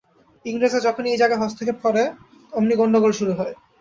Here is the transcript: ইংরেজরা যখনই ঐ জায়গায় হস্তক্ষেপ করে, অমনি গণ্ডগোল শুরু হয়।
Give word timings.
ইংরেজরা 0.45 0.85
যখনই 0.87 1.11
ঐ 1.11 1.19
জায়গায় 1.21 1.41
হস্তক্ষেপ 1.41 1.77
করে, 1.85 2.03
অমনি 2.53 2.75
গণ্ডগোল 2.77 3.11
শুরু 3.19 3.33
হয়। 3.39 3.53